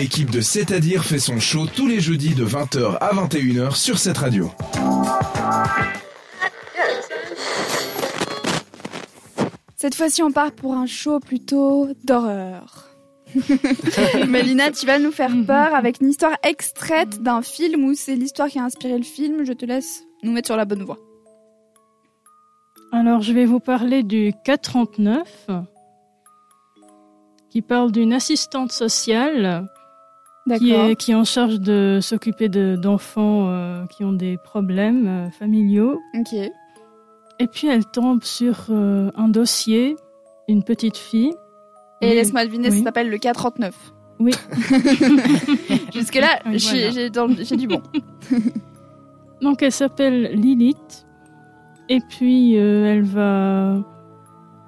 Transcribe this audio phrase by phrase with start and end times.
[0.00, 4.16] l'équipe de C'est-à-dire fait son show tous les jeudis de 20h à 21h sur cette
[4.16, 4.50] radio.
[9.76, 12.88] Cette fois-ci, on part pour un show plutôt d'horreur.
[14.26, 18.48] Mélina, tu vas nous faire peur avec une histoire extraite d'un film ou c'est l'histoire
[18.48, 19.44] qui a inspiré le film.
[19.44, 20.98] Je te laisse nous mettre sur la bonne voie.
[22.90, 25.48] Alors, je vais vous parler du 439,
[27.50, 29.68] qui parle d'une assistante sociale
[30.58, 35.06] qui est, qui est en charge de s'occuper de- d'enfants euh, qui ont des problèmes
[35.06, 35.98] euh, familiaux.
[36.18, 36.32] Ok.
[37.38, 39.96] Et puis, elle tombe sur euh, un dossier,
[40.48, 41.32] une petite fille.
[42.02, 42.78] Et laisse-moi deviner, Oui.
[42.78, 43.72] ça s'appelle le K39.
[44.18, 44.32] Oui.
[45.94, 47.34] Jusque-là, Oui, j'ai voilà.
[47.56, 47.80] du bon.
[49.42, 51.06] Donc elle s'appelle Lilith
[51.88, 53.78] et puis elle va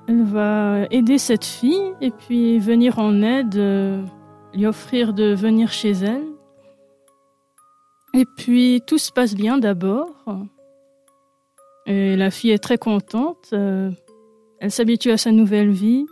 [0.09, 3.55] elle va aider cette fille et puis venir en aide,
[4.55, 6.25] lui offrir de venir chez elle.
[8.15, 10.11] Et puis tout se passe bien d'abord.
[11.87, 13.49] Et la fille est très contente.
[13.53, 13.91] euh,
[14.61, 16.07] elle s'habitue à sa nouvelle vie.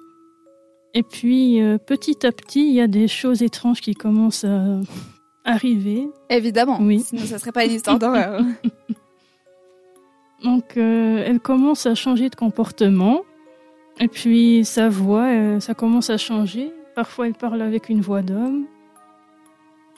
[0.95, 4.81] Et puis euh, petit à petit, il y a des choses étranges qui commencent à
[5.45, 6.09] arriver.
[6.31, 6.78] Évidemment.
[6.81, 7.00] Oui.
[7.00, 8.43] Sinon, ça serait pas une histoire d'horreur.
[10.45, 13.20] Donc, euh, elle commence à changer de comportement.
[13.98, 16.72] Et puis, sa voix, ça commence à changer.
[17.01, 18.67] Parfois, elle parle avec une voix d'homme.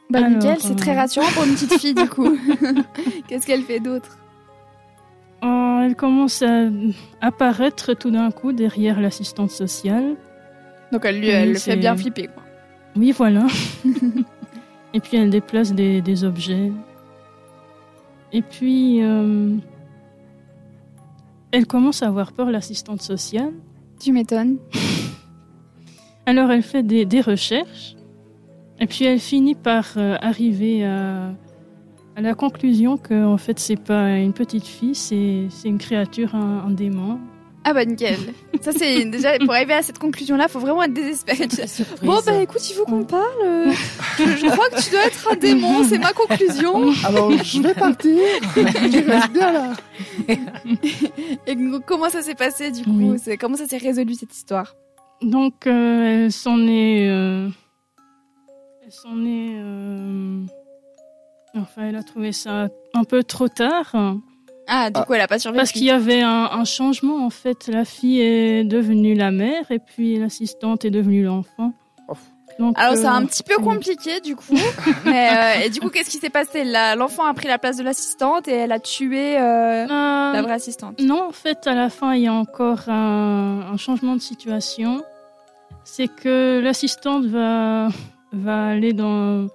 [0.09, 2.39] Bah, Alors, nickel, c'est euh, très rassurant pour une petite fille, du coup.
[3.27, 4.19] Qu'est-ce qu'elle fait d'autre?
[5.43, 6.69] Oh, elle commence à
[7.21, 10.15] apparaître tout d'un coup derrière l'assistante sociale.
[10.93, 12.45] Donc, elle, lui, elle le fait bien flipper, quoi.
[12.95, 13.49] Oui, voilà.
[14.95, 16.71] Et puis, elle déplace des, des objets.
[18.33, 19.57] Et puis, euh,
[21.51, 23.55] elle commence à avoir peur, l'assistante sociale.
[23.99, 24.59] Tu m'étonnes.
[26.27, 27.97] Alors elle fait des, des recherches
[28.79, 31.33] et puis elle finit par euh, arriver à,
[32.17, 36.35] à la conclusion que en fait c'est pas une petite fille, c'est c'est une créature,
[36.35, 37.19] un, un démon.
[37.65, 38.17] Ah bah nickel.
[38.61, 41.47] Ça c'est déjà pour arriver à cette conclusion là, faut vraiment être désespéré.
[42.03, 43.23] Bon bah écoute, il faut qu'on parle.
[43.45, 43.73] euh,
[44.19, 46.91] Je, je crois que tu dois être un démon, c'est ma conclusion.
[47.05, 48.19] Alors, je vais partir.
[48.57, 49.73] Tu restes bien là.
[51.47, 52.91] Et comment ça s'est passé du coup?
[53.13, 53.19] Oui.
[53.23, 54.75] C'est comment ça s'est résolu cette histoire?
[55.23, 57.49] Donc euh, elle s'en est, euh,
[58.85, 60.43] elle s'en est, euh,
[61.57, 63.95] enfin elle a trouvé ça un peu trop tard.
[64.67, 65.59] Ah du coup elle a pas survécu.
[65.59, 67.69] Parce qu'il y avait un, un changement en fait.
[67.69, 71.73] La fille est devenue la mère et puis l'assistante est devenue l'enfant.
[72.09, 72.15] Oh.
[72.59, 74.55] Donc, Alors c'est euh, un petit peu compliqué du coup.
[75.05, 76.65] Mais euh, et du coup qu'est-ce qui s'est passé?
[76.65, 81.01] L'enfant a pris la place de l'assistante et elle a tué euh, la vraie assistante.
[81.01, 85.03] Non, en fait, à la fin, il y a encore un, un changement de situation.
[85.85, 87.89] C'est que l'assistante va,
[88.33, 89.47] va aller dans,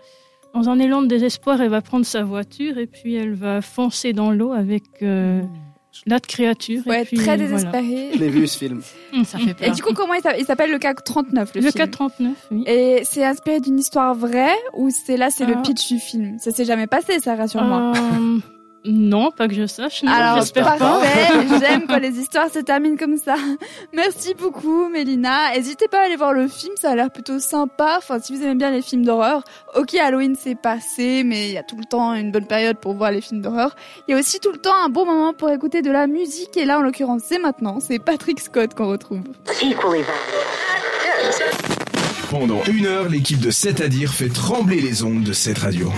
[0.54, 4.14] dans un élan de désespoir, elle va prendre sa voiture et puis elle va foncer
[4.14, 5.42] dans l'eau avec euh,
[6.06, 6.84] l'autre créature.
[6.84, 7.44] Faut et être puis, très voilà.
[7.48, 8.10] désespéré.
[8.14, 8.82] Je l'ai vu ce film.
[9.24, 9.76] Ça fait Et peur.
[9.76, 12.64] du coup comment il s'a- il s'appelle le K39 le, Le film 439, oui.
[12.68, 15.62] Et c'est inspiré d'une histoire vraie ou c'est là c'est le Ah.
[15.62, 16.38] pitch du film?
[16.40, 17.94] Ça s'est jamais passé ça rassure-moi.
[17.96, 18.40] Euh,
[18.88, 20.04] non, pas que je sache.
[20.04, 21.00] non, Alors j'espère pas.
[21.00, 23.36] parfait, j'aime quand les histoires se terminent comme ça.
[23.94, 25.52] Merci beaucoup Mélina.
[25.56, 27.96] N'hésitez pas à aller voir le film, ça a l'air plutôt sympa.
[27.98, 29.44] Enfin si vous aimez bien les films d'horreur,
[29.76, 32.94] ok Halloween c'est passé, mais il y a tout le temps une bonne période pour
[32.94, 33.76] voir les films d'horreur.
[34.08, 36.56] Il y a aussi tout le temps un bon moment pour écouter de la musique
[36.58, 39.22] et là en l'occurrence c'est maintenant, c'est Patrick Scott qu'on retrouve.
[42.30, 45.92] Pendant une heure, l'équipe de C'est à dire fait trembler les ondes de cette radio.